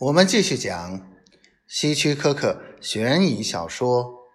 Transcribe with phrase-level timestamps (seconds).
[0.00, 1.14] 我们继续讲
[1.66, 4.04] 希区柯克悬疑小说《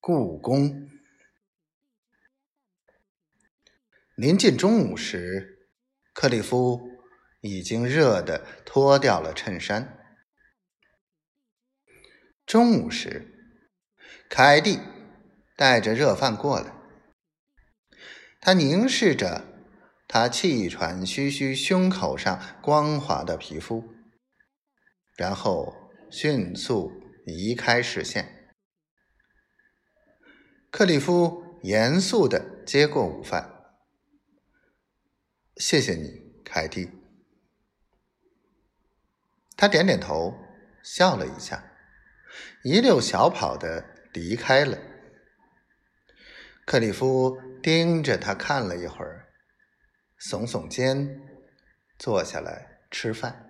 [0.00, 0.68] 故宫》。
[4.16, 5.68] 临近中午时，
[6.12, 6.80] 克里夫
[7.40, 9.96] 已经热得脱掉了衬衫。
[12.44, 13.32] 中午时，
[14.28, 14.80] 凯蒂
[15.54, 16.74] 带着热饭过来，
[18.40, 19.44] 他凝视着
[20.08, 23.95] 他气喘吁吁胸口上光滑的皮肤。
[25.16, 25.74] 然后
[26.10, 26.92] 迅速
[27.24, 28.54] 移开视线。
[30.70, 33.50] 克里夫严肃的接过午饭，
[35.56, 36.90] 谢谢你，凯蒂。
[39.56, 40.34] 他点点头，
[40.82, 41.64] 笑了一下，
[42.62, 44.78] 一溜小跑的离开了。
[46.66, 49.32] 克里夫盯着他看了一会儿，
[50.20, 51.22] 耸耸肩，
[51.98, 53.45] 坐下来吃饭。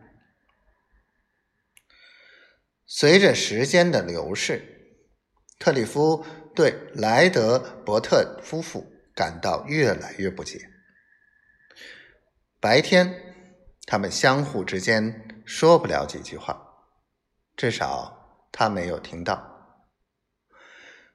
[2.89, 4.63] 随着时间的流逝，
[5.59, 10.71] 克里夫对莱德伯特夫妇感到越来越不解。
[12.61, 13.35] 白天，
[13.87, 16.65] 他们相互之间说不了几句话，
[17.57, 19.83] 至少他没有听到。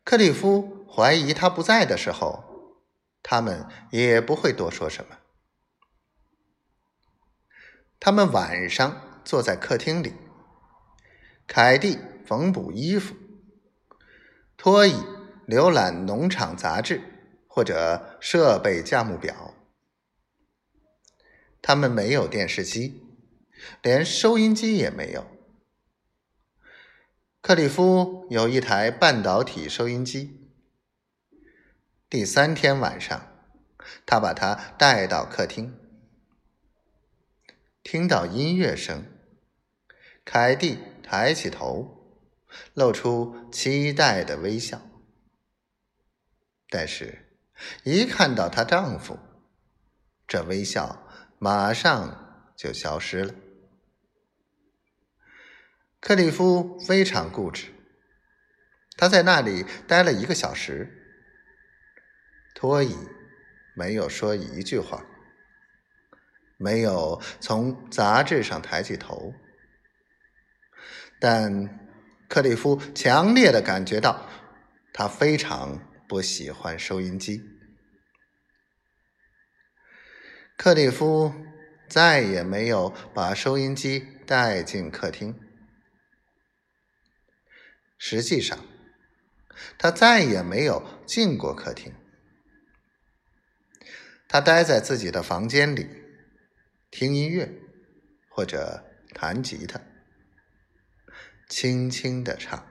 [0.04, 2.84] 克里夫怀疑他不在的时候，
[3.24, 5.20] 他们也不会多说什么。
[7.98, 10.14] 他们晚上坐在客厅里。
[11.54, 13.14] 凯蒂缝补衣服，
[14.56, 14.94] 托伊
[15.46, 17.02] 浏览农场杂志
[17.46, 19.54] 或者设备价目表。
[21.62, 23.04] 他们没有电视机，
[23.82, 25.28] 连收音机也没有。
[27.42, 30.50] 克里夫有一台半导体收音机。
[32.10, 33.28] 第三天晚上，
[34.06, 35.78] 他把它带到客厅，
[37.84, 39.04] 听到音乐声，
[40.24, 40.80] 凯蒂。
[41.12, 42.24] 抬起头，
[42.74, 44.82] 露出期待的微笑。
[46.70, 47.38] 但是，
[47.84, 49.20] 一看到她丈夫，
[50.26, 51.06] 这微笑
[51.38, 53.36] 马上就消失了。
[56.00, 57.74] 克里夫非常固执，
[58.96, 61.20] 他在那里待了一个小时。
[62.56, 62.96] 托伊
[63.76, 65.06] 没有说一句话，
[66.56, 69.34] 没有从杂志上抬起头。
[71.22, 71.80] 但
[72.28, 74.28] 克里夫强烈的感觉到，
[74.92, 77.44] 他非常不喜欢收音机。
[80.58, 81.32] 克里夫
[81.88, 85.40] 再也没有把收音机带进客厅。
[88.00, 88.58] 实际上，
[89.78, 91.94] 他再也没有进过客厅。
[94.28, 95.88] 他待在自己的房间里，
[96.90, 97.52] 听音乐
[98.28, 98.84] 或者
[99.14, 99.80] 弹吉他。
[101.52, 102.66] 轻轻的唱。